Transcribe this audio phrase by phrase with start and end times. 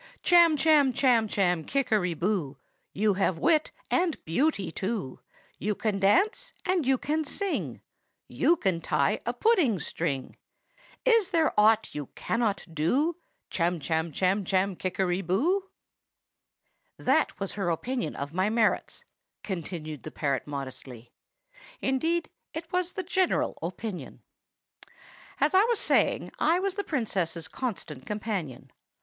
[0.23, 2.55] "'Chamchamchamchamkickeryboo,
[2.91, 5.19] You have wit and beauty, too;
[5.59, 7.81] You can dance, and you can sing;
[8.27, 10.37] You can tie a pudding string.
[11.05, 13.17] Is there aught you cannot do,
[13.51, 15.61] Chamchamchamchamkickeryboo?'
[16.97, 19.05] "That was her opinion of my merits,"
[19.43, 21.13] continued the parrot modestly.
[21.79, 24.23] "Indeed, it was the general opinion.
[25.39, 28.71] "As I was saying, I was the Princess's constant companion.